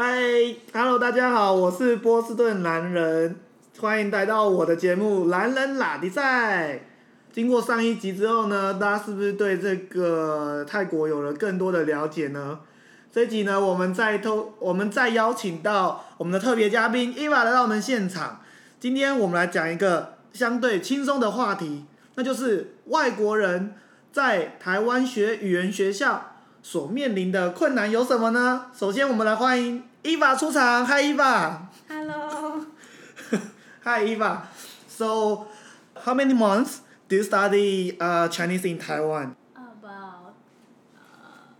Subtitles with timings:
[0.00, 3.34] 嗨，Hello，大家好，我是波士顿男人，
[3.80, 6.74] 欢迎来到我的节目《男人拉迪赛》。
[7.32, 12.60] 经过上一集之后呢，大家是不是对这个泰国有了更多的了解呢？
[13.10, 18.40] 这一集呢，我们再偷， 我们再邀请到我们的特别嘉宾伊娃来到我们现场。
[18.78, 23.74] 今天我们来讲一个相对轻松的话题，那就是外国人
[24.12, 26.27] 在台湾学语言学校
[26.70, 28.66] 所面临的困难有什么呢？
[28.74, 30.84] 首先，我们来欢迎伊娃出场。
[30.84, 31.66] 嗨，伊娃。
[31.88, 32.62] Hello.
[33.84, 34.42] Hi, Eva.
[34.86, 35.46] So,
[35.94, 39.34] how many months do you study uh, Chinese in Taiwan?
[39.54, 40.34] About
[40.94, 41.56] uh,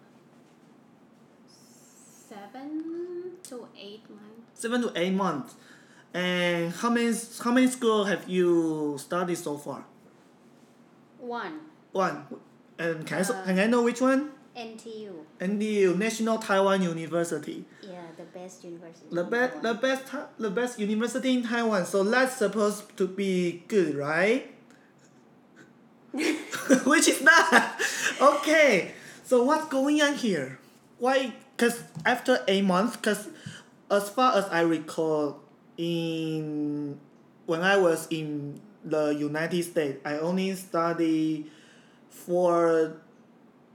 [2.29, 4.61] seven to eight months.
[4.61, 5.55] Seven to eight months.
[6.13, 9.87] And how many how many school have you studied so far?
[11.19, 11.61] One.
[11.93, 12.27] One.
[12.79, 14.37] And can I, so- Uh, can I know which one?
[14.59, 15.15] NTU.
[15.39, 17.65] NDU National Taiwan University.
[17.81, 19.07] Yeah, the best university.
[19.11, 20.03] The best the best
[20.39, 21.87] the best university in Taiwan.
[21.87, 24.51] So that's supposed to be good, right?
[26.13, 27.81] Which is not.
[28.21, 28.93] Okay.
[29.23, 30.59] So what's going on here?
[30.99, 31.35] Why?
[31.57, 33.29] Cause after eight months, cause
[33.91, 35.41] as far as I recall,
[35.77, 36.99] in
[37.47, 41.47] when I was in the United States, I only study
[42.11, 42.97] four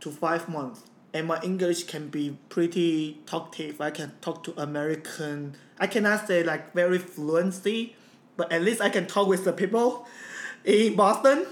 [0.04, 3.80] to five months, and my English can be pretty talkative.
[3.80, 5.56] I can talk to American.
[5.80, 7.96] I cannot say like very fluency,
[8.36, 10.06] but at least I can talk with the people
[10.66, 11.46] in Boston.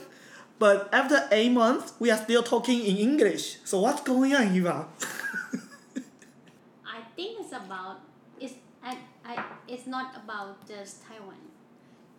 [0.59, 3.58] But after eight months, we are still talking in English.
[3.63, 4.86] So what's going on, Eva?
[6.86, 8.02] I think it's about
[8.39, 11.39] it's I, I it's not about just Taiwan.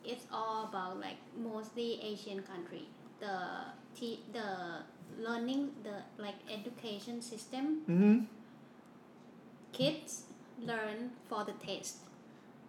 [0.03, 2.89] It's all about like mostly Asian country.
[3.21, 3.69] The
[4.33, 4.83] the
[5.19, 7.83] learning the like education system.
[7.89, 8.19] mm-hmm.
[9.73, 10.25] Kids
[10.59, 11.97] learn for the test.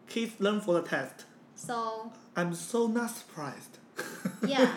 [0.08, 1.26] Kids learn for the test.
[1.56, 3.78] So I'm so not surprised.
[4.44, 4.74] yeah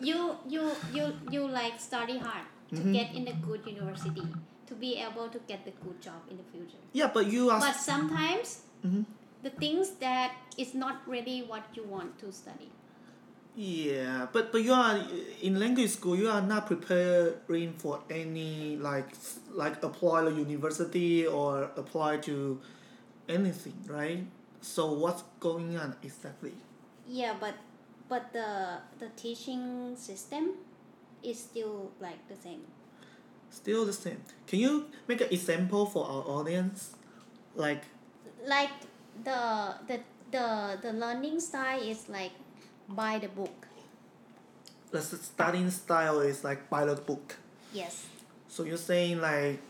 [0.00, 2.42] you you you you like study hard
[2.74, 2.92] to Mhm.
[2.92, 4.26] get in a good university
[4.66, 7.60] to be able to get the good job in the future yeah, but you are.
[7.60, 9.04] but sometimes Mhm.
[9.46, 12.70] the things that is not really what you want to study
[13.56, 14.98] Yeah, but but you are
[15.42, 16.16] in language school.
[16.16, 19.10] You are not preparing for any like
[19.52, 22.60] like apply to university or apply to
[23.28, 24.24] anything, right?
[24.60, 26.54] So what's going on exactly?
[27.10, 27.54] yeah but
[28.08, 30.54] but the the teaching system
[31.22, 32.62] is still like the same
[33.50, 34.22] Still the same.
[34.46, 36.94] Can you make an example for our audience?
[37.56, 37.82] Like
[38.46, 38.70] like
[39.24, 39.98] the the
[40.30, 42.30] the the learning style is like
[42.90, 43.66] by the book.
[44.90, 47.36] The studying style is like by the book.
[47.72, 48.06] yes.
[48.48, 49.62] So you're saying like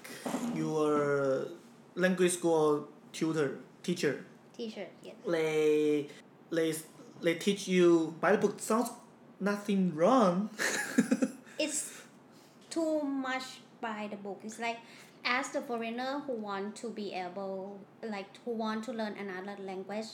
[0.55, 1.47] your
[1.95, 4.25] language school tutor teacher?
[4.57, 5.15] Teacher yes.
[5.29, 6.09] They
[6.51, 6.75] they
[7.21, 8.59] they teach you by the book.
[8.61, 8.91] Sounds
[9.39, 10.49] nothing wrong.
[11.61, 12.01] It's
[12.71, 14.41] too much by the book.
[14.43, 14.79] It's like
[15.25, 20.07] as the foreigner who want to be able like who want to learn another language,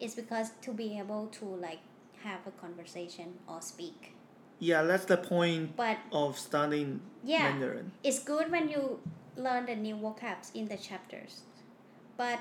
[0.00, 1.80] it's because to be able to like
[2.28, 4.12] have a conversation or speak.
[4.68, 6.92] yeah that's the point But of studying
[7.32, 7.42] Yeah.
[7.48, 8.82] mandarin it's good when you
[9.46, 11.34] learn the new vocabs in the chapters.
[12.20, 12.40] But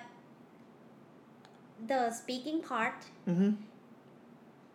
[1.91, 3.51] the speaking part mm-hmm.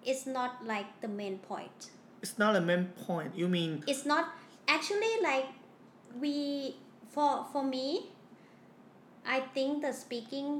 [0.04, 1.90] is not like the main point.
[2.22, 4.24] it's not a main point you mean it's not
[4.68, 5.46] actually like
[6.24, 6.34] we
[7.14, 7.84] for for me
[9.36, 10.50] i think the speaking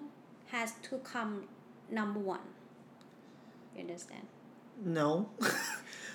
[0.55, 1.35] has to come
[1.99, 2.47] number one
[3.75, 4.27] you understand
[4.85, 5.29] no.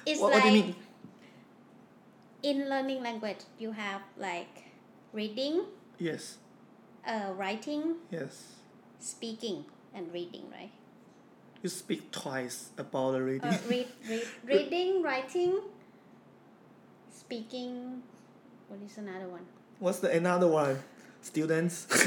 [0.05, 0.75] It's what, like what do you mean?
[2.43, 4.69] in learning language you have like
[5.13, 5.65] reading
[5.97, 6.37] yes.
[7.07, 8.53] uh, writing yes.
[8.99, 9.65] speaking
[9.95, 10.69] and reading right?
[11.63, 13.49] You speak twice about the reading.
[13.49, 15.57] Uh, read, read, reading writing
[17.09, 18.03] speaking.
[18.67, 19.47] What is another one?
[19.79, 20.77] What's the another one?
[21.21, 21.87] Students.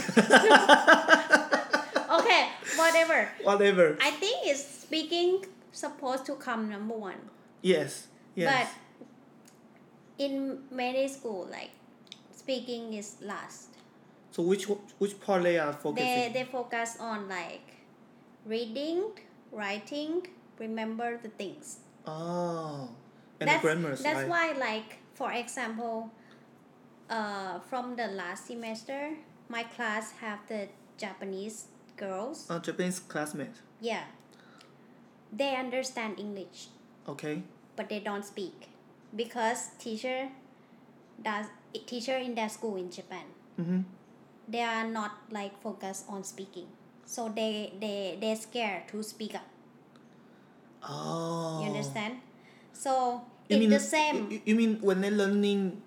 [2.09, 3.29] Okay whatever.
[3.43, 3.99] Whatever.
[4.01, 7.21] I think it's speaking supposed to come number one.
[7.63, 8.69] yes yes But
[10.19, 11.71] in many school, like
[12.35, 13.69] speaking is last.
[14.31, 14.65] so which
[14.99, 17.67] which part they are focusing They they focus on like
[18.47, 19.03] reading,
[19.53, 20.27] writing,
[20.59, 21.79] remember the things.
[22.07, 22.89] oh
[23.41, 24.29] and that's the grammar that's side.
[24.29, 26.11] why like for example,
[27.11, 29.11] uh, from the last semester,
[29.49, 31.67] my class have the Japanese
[31.97, 32.47] girls.
[32.51, 34.05] uh, Japanese classmate Yeah.
[35.33, 36.69] They understand English.
[37.09, 37.43] okay
[37.77, 38.69] but they don't speak
[39.17, 40.29] because teacher
[41.23, 41.47] does
[41.87, 43.25] teacher in their school in Japan
[43.61, 43.81] mm-hmm.
[44.49, 46.67] they are not like focused on speaking
[47.07, 49.47] so they they they scared to speak up
[50.83, 51.61] Oh.
[51.63, 52.21] you understand
[52.73, 55.83] so You it's mean the same You, you mean when they're learning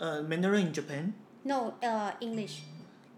[0.00, 1.14] uh, Mandarin in Japan?
[1.44, 2.62] no uh english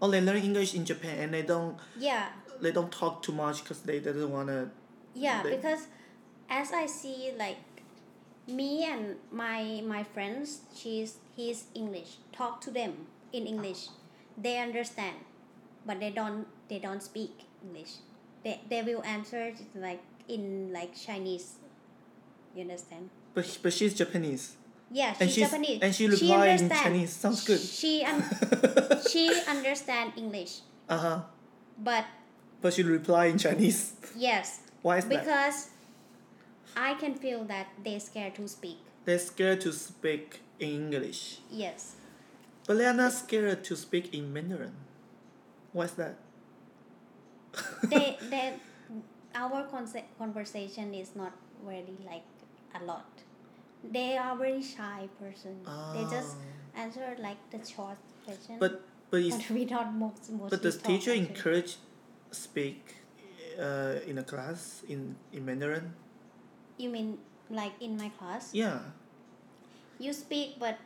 [0.01, 2.29] Oh, they learn English in Japan and they don't yeah
[2.61, 4.71] they don't talk too much because they doesn't wanna.
[5.15, 5.87] Yeah They- because
[6.49, 7.57] as i see like
[8.47, 13.89] me and my my friends she's he's english talk to them in english
[14.37, 15.15] they understand
[15.85, 18.01] but they don't they don't speak english
[18.43, 21.55] they, they will answer like in like chinese
[22.55, 24.57] you understand But but she's Japanese.
[24.91, 26.69] yeah she's, And she's japanese and she reply in.
[26.69, 27.13] Chinese.
[27.13, 27.59] Sounds good.
[27.61, 28.25] she un-
[29.11, 31.19] she understand english Uh huh.
[31.77, 32.05] but
[32.61, 33.93] But she reply in Chinese.
[34.17, 35.19] yes Why is that?
[35.25, 35.69] because
[36.77, 41.95] i can feel that they're scared to speak They're scared to speak in English, yes
[42.67, 44.75] but they are not scared to speak in Mandarin.
[45.73, 46.15] Why is that?
[47.89, 48.53] they they
[49.33, 49.63] our
[50.19, 51.33] conversation is not
[51.63, 52.27] really like
[52.79, 53.23] a lot
[53.83, 55.55] they are very shy person
[55.93, 56.81] they just Ah.
[56.83, 61.13] answer like the short question But but but we not most mostly but does teacher
[61.13, 61.77] encourage
[62.31, 62.95] speak
[63.59, 65.93] uh, in a class in in Mandarin?
[66.79, 67.19] you mean
[67.51, 68.79] like in my class Yeah.
[69.99, 70.79] you speak but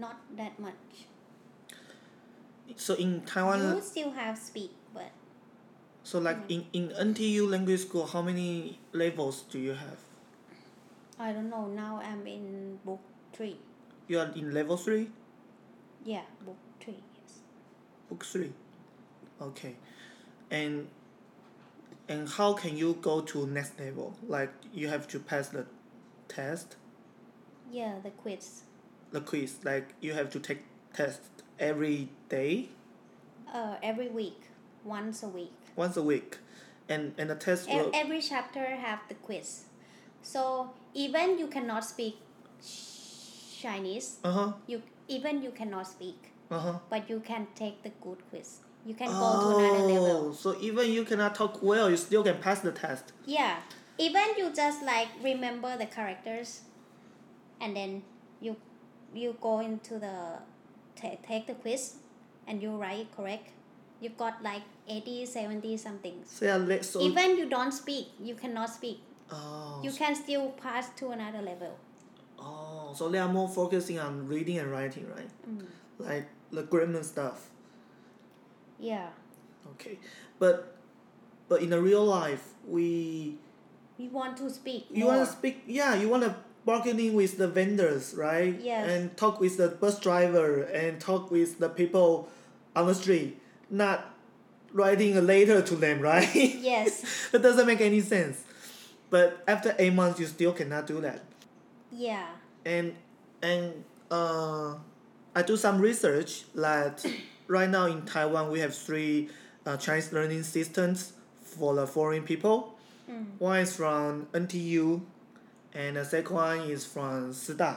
[0.00, 1.04] not that much
[2.80, 5.12] So in Taiwan, you still have speak but
[6.02, 10.00] so like in in NTU language school, how many levels do you have?
[11.20, 12.98] i don't know now i'm in book
[13.30, 13.54] three
[14.10, 15.08] You are in level three,
[16.04, 17.40] yeah book three yes
[18.10, 18.52] book three.
[19.40, 19.76] Okay,
[20.50, 20.86] and
[22.08, 24.16] and how can you go to next level?
[24.26, 25.66] Like you have to pass the
[26.28, 26.76] test,
[27.70, 28.62] yeah the quiz
[29.10, 29.58] the quiz.
[29.64, 30.62] Like you have to take
[30.92, 31.20] test
[31.58, 32.68] every day,
[33.52, 34.40] uh every week
[34.84, 36.38] once a week once a week,
[36.88, 37.90] and and the test E- will.
[37.94, 39.64] every chapter have the quiz
[40.22, 42.16] so even you cannot speak
[43.60, 44.52] chinese Uh huh.
[44.66, 46.78] you even you cannot speak Uh huh.
[46.90, 50.56] but you can take the good quiz you can go to another level Oh, so
[50.60, 53.12] even you cannot talk well, you still can pass the test.
[53.26, 53.56] yeah
[53.98, 56.62] even you just like remember the characters
[57.60, 58.02] and then
[58.40, 58.56] you
[59.14, 60.16] you go into the
[61.00, 61.94] ta- take the quiz
[62.46, 63.50] and you write correct
[64.00, 67.00] you got like 80 70 something So yeah, so.
[67.00, 68.98] even you don't speak you cannot speak
[69.30, 71.78] oh, you can still pass to another level
[72.38, 75.30] Oh, so they are more focusing on reading and writing, right?
[75.48, 75.64] Mm.
[75.98, 77.48] Like the grammar stuff.
[78.78, 79.08] Yeah
[79.74, 79.98] Okay,
[80.38, 80.76] but
[81.48, 83.38] but in the real life, we
[83.98, 85.62] we want to speak you want to speak.
[85.66, 88.58] Yeah, you want to bargaining with the vendors, right?
[88.60, 88.88] Yes.
[88.88, 92.28] And talk with the bus driver and talk with the people
[92.76, 93.40] on the street,
[93.70, 94.14] not
[94.72, 96.28] writing a letter to them, right?
[96.34, 98.44] yes that doesn't make any sense.
[99.10, 101.22] But after eight months, you still cannot do that.
[101.92, 102.26] yeah
[102.64, 102.94] and
[103.42, 104.74] and uh,
[105.34, 107.04] I do some research that
[107.46, 109.28] right now in Taiwan we have three
[109.66, 112.76] uh, Chinese learning systems for the foreign people.
[113.10, 113.24] mm.
[113.38, 115.00] One is from NTU,
[115.74, 117.76] and the second one is from Shida,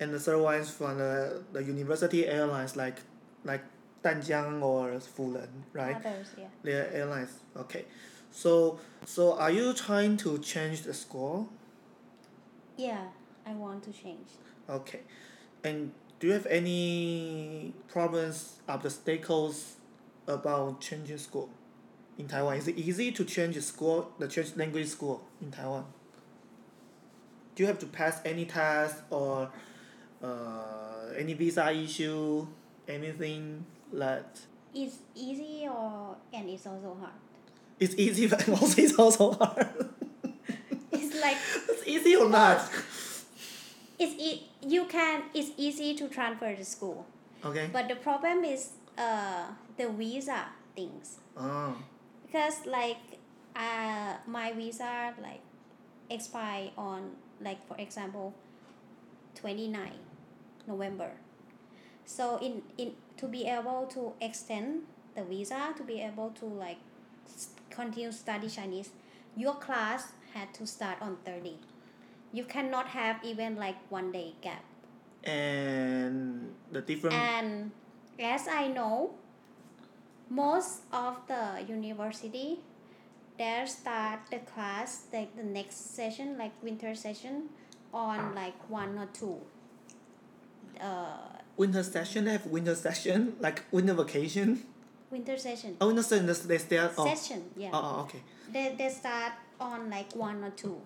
[0.00, 2.98] and the third one is from the, the university airlines like
[3.44, 3.62] like
[4.02, 5.96] Danjiang or Fulan, right?
[5.96, 7.30] others yeah Their airlines.
[7.56, 7.84] Okay,
[8.30, 11.46] so so are you trying to change the score?
[12.78, 13.04] yeah
[13.46, 14.28] i want to change
[14.70, 15.00] Okay.
[15.64, 15.92] And
[16.22, 19.74] do you have any problems obstacles
[20.28, 21.50] about changing school
[22.16, 22.58] in Taiwan?
[22.58, 25.84] Is it easy to change the school, the change language school in Taiwan?
[27.56, 29.50] Do you have to pass any test or
[30.22, 32.46] uh, any visa issue,
[32.86, 37.12] anything that it's easy or and it's also hard
[37.78, 39.66] it's easy but also it's also hard.
[40.92, 41.36] it's like
[41.68, 42.60] it's easy or not?
[44.02, 44.42] It's e-
[44.74, 47.06] you can it's easy to transfer to school
[47.44, 47.68] Okay.
[47.72, 50.40] but the problem is uh the visa
[50.76, 51.74] things Oh.
[52.26, 53.02] because like
[53.56, 55.40] uh my visa like
[56.10, 58.34] expire on like for example
[59.34, 59.92] 29
[60.66, 61.10] november
[62.04, 64.82] so in in to be able to extend
[65.14, 66.78] the visa to be able to like
[67.70, 68.90] continue study chinese
[69.36, 71.56] your class had to start on 30
[72.32, 74.64] you cannot have even like one day gap
[75.24, 77.70] And the different and
[78.18, 79.14] as I know,
[80.28, 82.60] most of the university
[83.38, 87.50] they start the class like the next session like winter session
[87.92, 89.38] on like one or two.
[90.80, 94.66] Uh, winter session they have winter session like winter vacation
[95.12, 95.76] winter session.
[95.80, 96.26] Oh, no, session.
[96.26, 96.92] They start.
[96.96, 97.70] Oh, Session, yeah.
[97.72, 98.22] oh, oh, okay.
[98.50, 100.80] They they start on like one or two.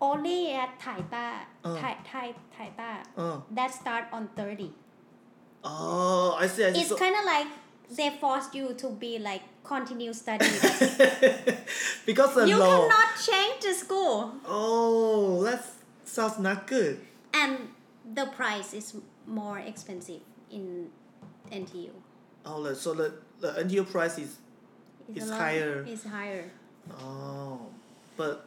[0.00, 1.76] Only at Taida, Uh.
[1.76, 4.72] Thai Thai Taida, Oh, that start on thirty.
[5.64, 6.64] oh, I see.
[6.64, 6.80] I see.
[6.80, 7.46] It's So- kind of like
[7.96, 10.50] they force you to be like continue studying.
[12.06, 12.88] because the you law.
[12.88, 15.64] cannot change the school, Oh, that
[16.04, 17.00] sounds not good.
[17.34, 17.68] and
[18.14, 18.94] the price is
[19.26, 20.88] more expensive in
[21.52, 21.90] NTU.
[22.46, 24.38] Oh, so the the NTU price is
[25.14, 25.84] It's higher.
[25.86, 26.50] It's higher.
[27.02, 27.66] oh,
[28.16, 28.46] but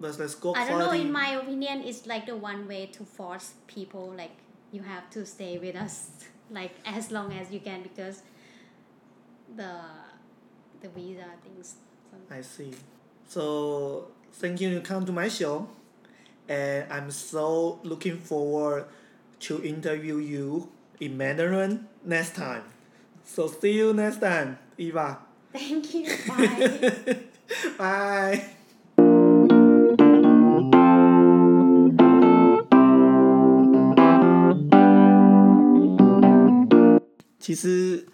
[0.00, 0.92] but the school I don't know.
[0.92, 4.30] In my opinion, it's like the one way to force people like
[4.70, 6.10] you have to stay with us
[6.50, 8.22] like as long as you can because
[9.56, 9.80] the
[10.80, 11.76] the visa things.
[12.10, 12.16] So.
[12.34, 12.72] I see.
[13.28, 15.68] So thank you to come to my show,
[16.48, 18.86] and I'm so looking forward
[19.40, 22.64] to interview you in Mandarin next time.
[23.24, 25.18] So see you next time, Eva.
[25.52, 26.08] Thank you.
[26.28, 27.18] Bye.
[27.78, 28.54] Bye.
[37.48, 38.06] 其实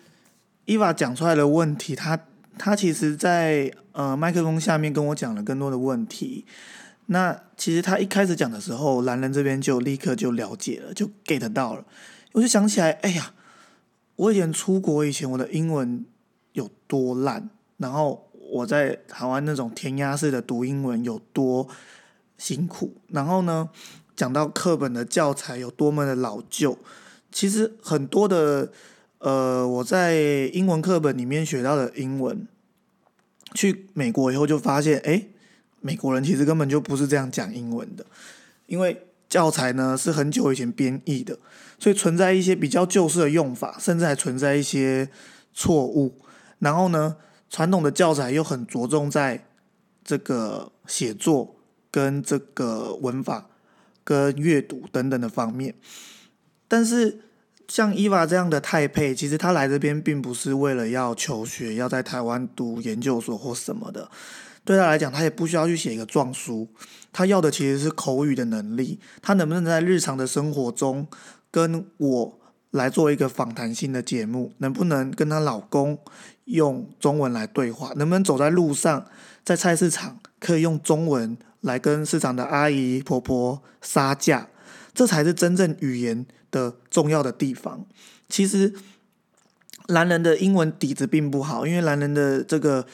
[0.65, 2.17] 伊娃讲出来的问题，他
[2.57, 6.47] 他其实在呃麦克风下面跟我讲了更多的问题。
[7.07, 11.85] 那其实他一开始讲的时候，蓝人这边就立刻就了解了，就 get 到了。
[12.31, 13.35] 我就想起来，哎呀，
[14.15, 16.07] 我以前出国以前我的英文
[16.53, 21.67] 有多烂，然后我在台湾那种填鸭式的读英文有多
[22.39, 23.69] 辛苦，然后呢，
[24.15, 26.79] 讲到课本的教材有多么的老旧，
[27.33, 28.71] 其实很多的
[29.25, 30.17] 呃，我在
[30.53, 32.47] 英文课本里面学到的英文，
[33.55, 35.25] 去美国以后就发现，哎，
[35.81, 38.05] 美国人其实根本就不是这样讲英文的，
[38.67, 41.39] 因为教材呢是很久以前编译的，
[41.79, 45.09] 所以存在一些比较旧式的用法，甚至还存在一些
[45.55, 46.21] 错误。
[46.59, 47.17] 然后呢，
[47.49, 49.47] 传统的教材又很着重在
[50.05, 51.57] 这个写作
[51.91, 53.49] 跟这个文法
[54.05, 55.75] 跟阅读等等的方面。
[56.69, 57.21] 但是
[57.75, 64.09] 像伊娃这样的太配，其实他来这边并不是为了要求学，要在台湾读研究所或什么的。
[64.65, 66.69] 对他来讲，他也不需要去写一个状书，
[67.13, 69.01] 他要的其实是口语的能力。
[69.21, 71.05] 他能不能在日常的生活中
[71.51, 72.39] 跟我
[72.71, 74.53] 来做一个访谈性的节目？
[74.59, 75.99] 能不能跟她老公
[76.45, 77.93] 用中文来对话？
[77.97, 79.05] 能不能走在路上，
[79.43, 84.47] 在菜市场可以用中文来跟市场的阿姨婆婆杀价？
[84.95, 87.85] 这才是真正语言的重要的地方。
[88.29, 88.73] 其实，
[89.89, 92.87] 男人的英文底子并不好，因为男人的这个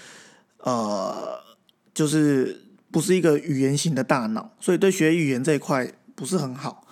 [0.58, 1.40] 呃，
[1.94, 6.86] 就是不是一个语言型的大脑，所以对学语言这一块不是很好。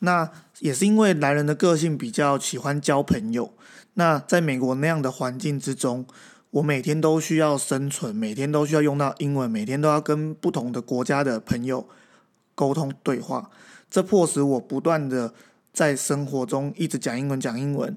[0.00, 3.54] 那也是因为男人的个性比较喜欢交朋友。
[3.94, 6.06] 那在美国那样的环境之中，
[6.50, 11.88] 我每天都需要生存，每天都需要用到英文，每天都要跟不同的国家的朋友
[12.54, 13.50] 沟通对话。
[13.96, 15.32] 这迫使我不断的
[15.72, 17.96] 在生活中一直讲英文，讲英文，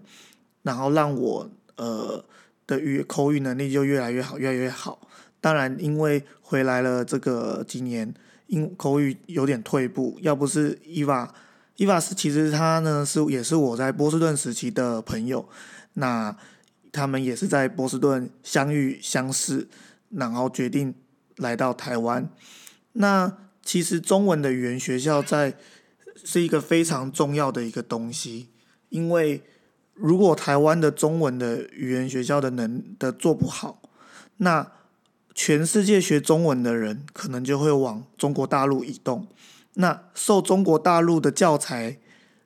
[0.62, 2.24] 然后让我呃
[2.66, 5.10] 的语口语能力就越来越好，越来越好。
[5.42, 8.14] 当然，因为回来了这个几年，
[8.48, 10.18] 英口语有点退步。
[10.22, 11.36] 要不是伊娃，
[11.76, 15.50] 伊娃是其实他呢是也是我在波士顿时期的朋友，
[15.96, 16.34] 那
[16.94, 19.68] 他们也是在波士顿相遇相识，
[20.12, 20.96] 然后决定
[21.36, 22.30] 来到台湾。
[22.94, 25.54] 那其实中文的语言学校在
[26.24, 28.50] 是一个非常重要的一个东西，
[28.90, 29.44] 因为
[29.94, 33.82] 如果台湾的中文的语言学校的能的做不好，
[34.38, 34.72] 那
[35.34, 39.28] 全世界学中文的人可能就会往中国大陆移动。
[39.76, 41.98] 那受中国大陆的教材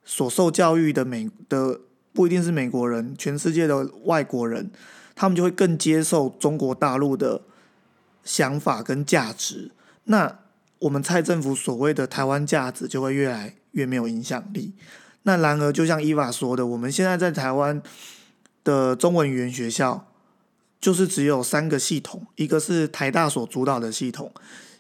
[0.04, 1.80] 所受教育的美的
[2.12, 4.70] 不一定是美国人，全世界的外国人，
[5.16, 7.42] 他们就会更接受中国大陆的
[8.24, 9.72] 想法跟价值。
[10.04, 10.40] 那
[10.80, 14.74] 我们蔡政府所谓的台湾价值就会越来越没有影响力。
[15.26, 17.80] 那然而，就像伊娃说的，我们现在在台湾
[18.64, 20.08] 的中文语言学校，
[20.82, 24.34] 就是只有三个系统，一个是台大所主导的系统，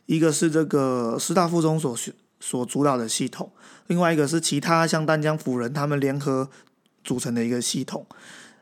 [0.06, 1.96] 一个是这个师大附中所
[2.40, 3.52] 所主导的系统，
[3.88, 6.50] 另外一个是其他像淡江辅仁他们联合
[7.06, 8.06] 组成的一个系统，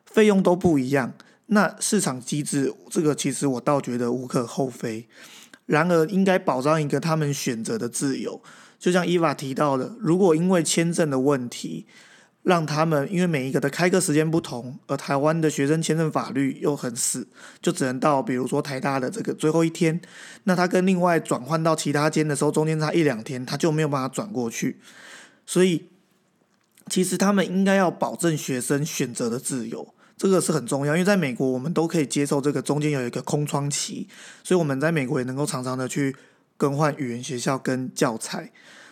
[0.05, 1.13] 费用都不一样。
[1.47, 5.07] 那市场机制，这个其实我倒觉得无可厚非。
[5.65, 8.41] 然而，应该保障一个他们选择的自由。
[8.81, 11.85] 就像伊娃提到的，如果因为签证的问题，
[12.41, 17.27] 让他们因为每一个的开课时间不同，而台湾的学生签证法律又很死，
[17.61, 20.01] 就只能到比如说台大的这个最后一天，
[20.45, 24.79] 那他跟另外转换到其他间的时候，中间差一两天，他就没有办法转过去。
[25.45, 25.85] 所以，
[26.89, 34.07] 其实他们应该要保证学生选择的自由，这个是很重要，因为在美国我们都可以接受这个中间有一个空窗期，
[34.43, 36.15] 所以我们在美国也能够常常的去
[36.61, 38.51] 更换语言学校跟教材，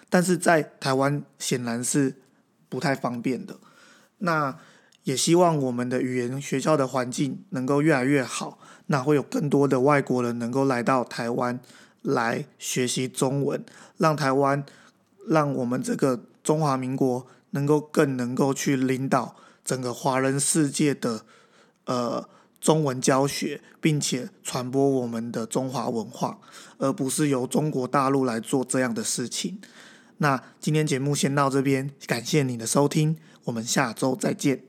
[0.09, 2.15] 但是在台湾显然是
[2.67, 3.57] 不太方便的。
[4.17, 4.57] 那
[5.03, 8.57] 也希望我们的语言学校的环境能够越来越好，
[8.87, 11.59] 那会有更多的外国人能够来到台湾
[12.01, 13.63] 来学习中文，
[13.97, 14.65] 让台湾，
[15.27, 21.21] 让我们这个中华民国能够更能够去领导整个华人世界的
[21.85, 22.27] 呃
[22.59, 26.39] 中文教学，并且传播我们的中华文化，
[26.77, 29.59] 而不是由中国大陆来做这样的事情。
[30.17, 34.68] 那今天节目先到这边，感谢你的收听，我们下周再见。